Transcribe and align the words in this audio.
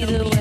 The 0.00 0.24
way 0.24 0.39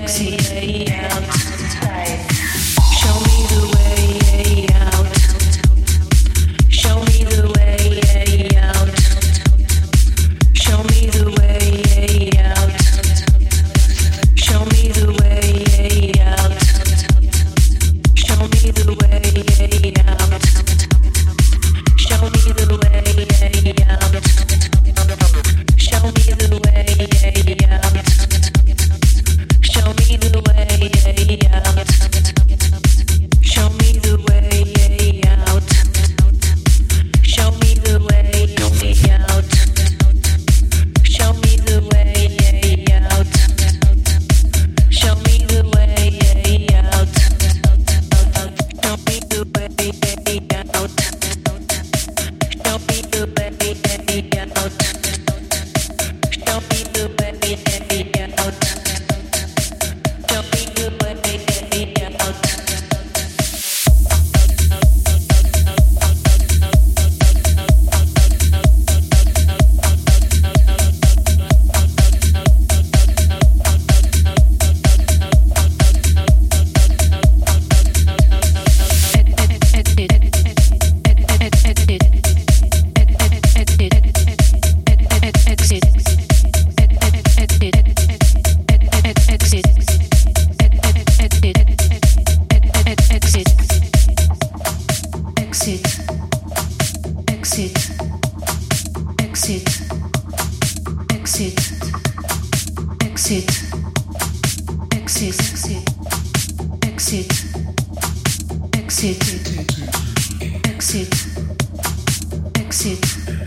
it. 112.89 113.38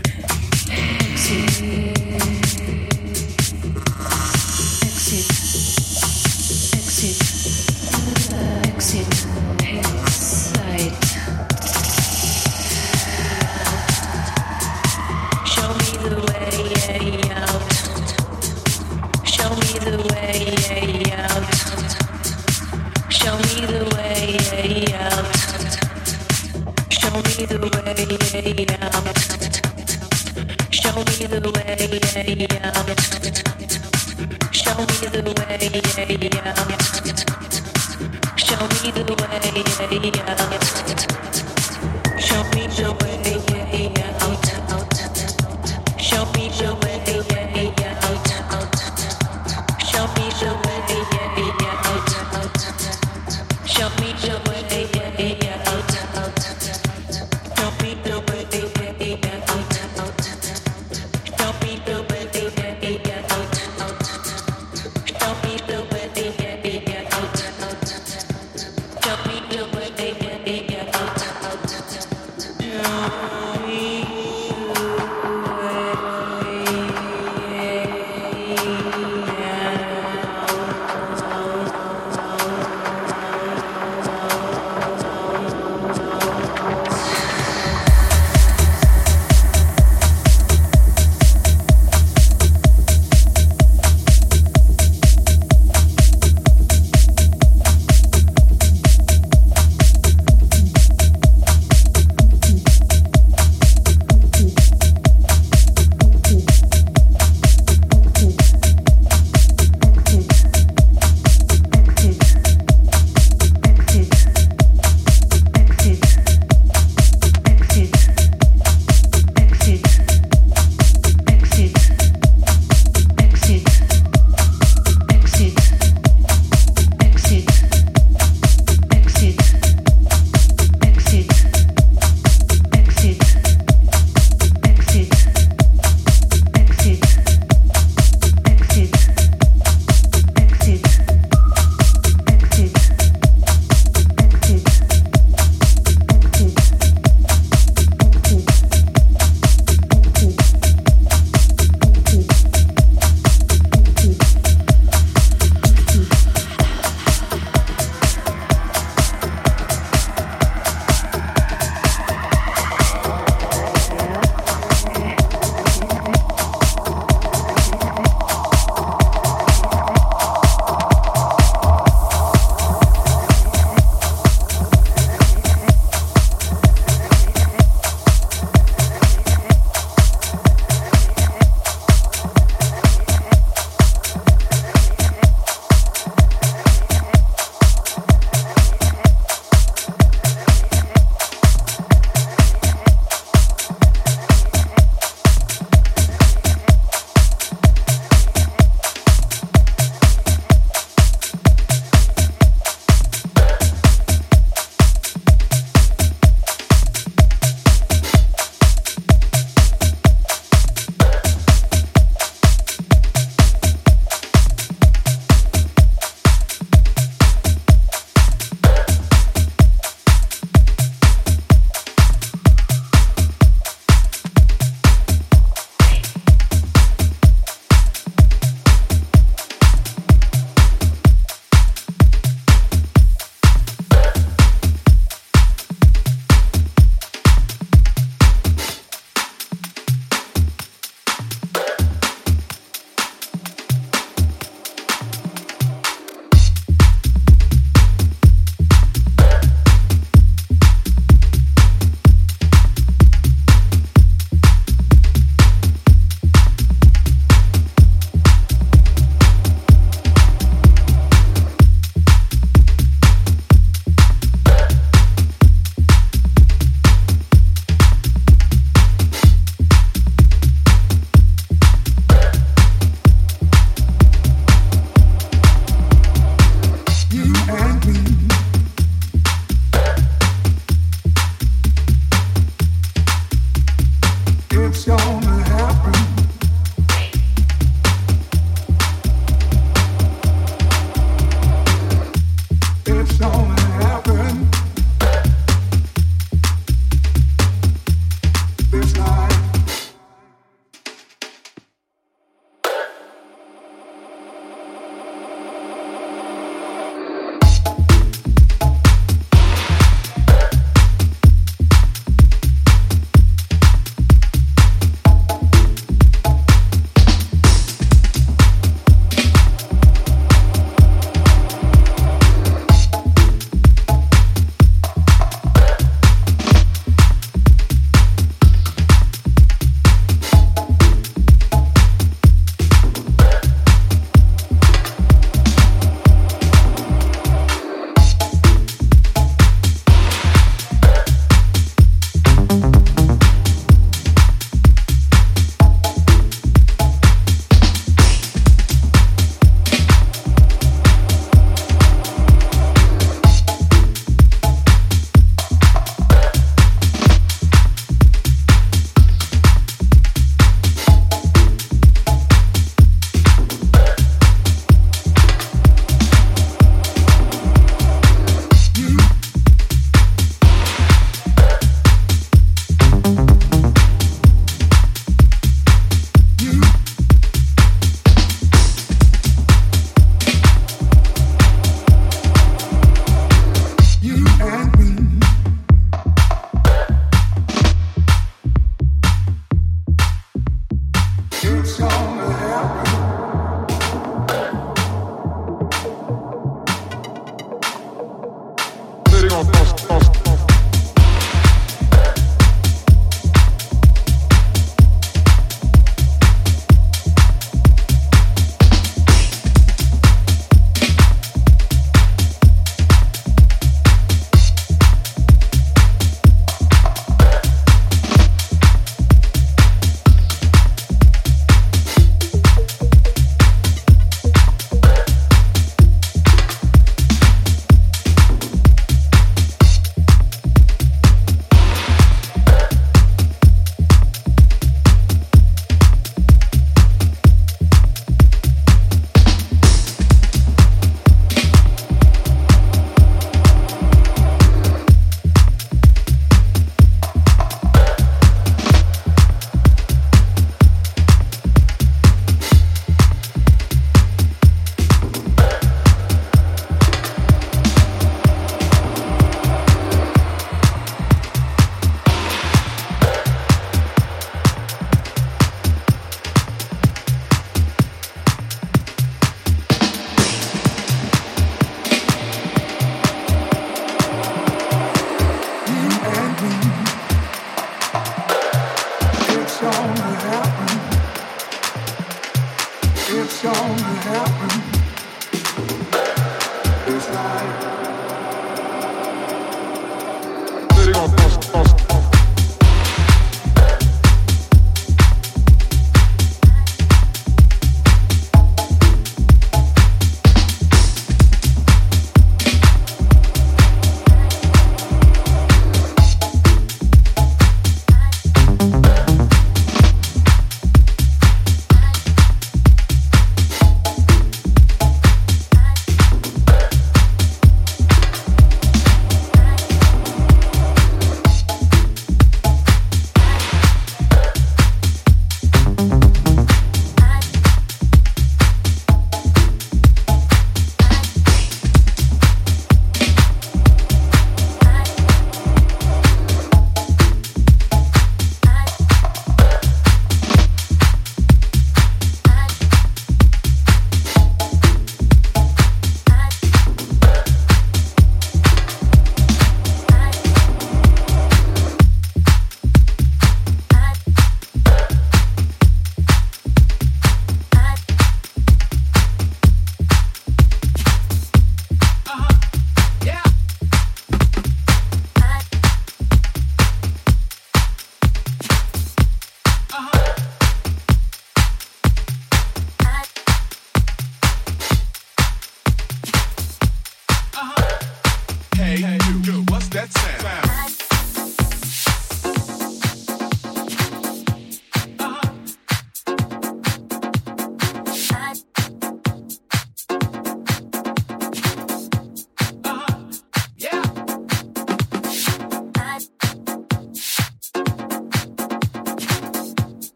that 579.85 580.21
sound. 580.21 580.52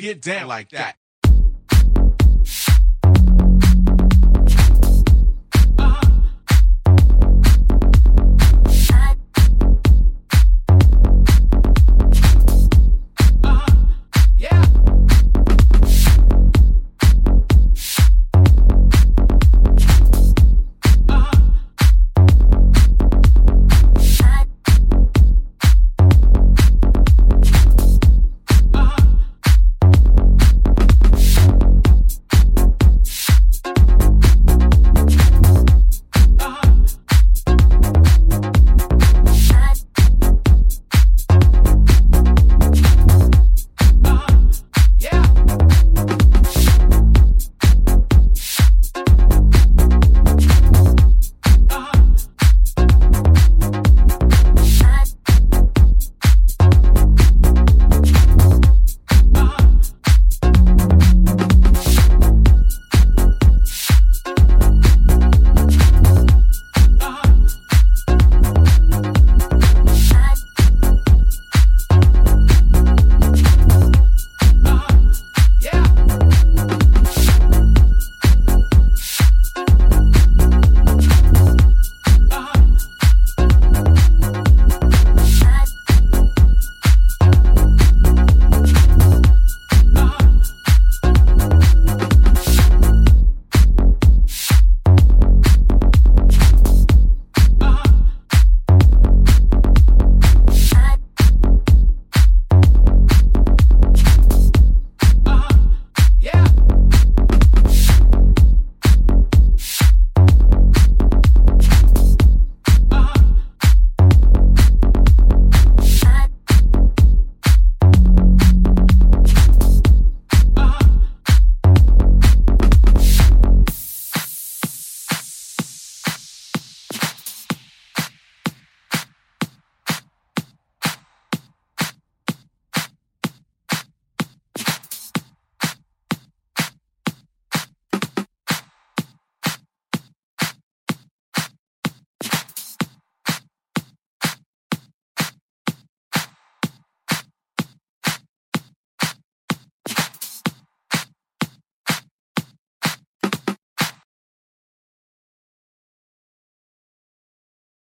To 0.00 0.06
get 0.06 0.22
down 0.22 0.48
like 0.48 0.70
that. 0.70 0.97